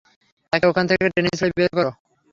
[0.53, 1.91] তাকে ওখান থেকে টেনে হিঁচড়ে বের করো।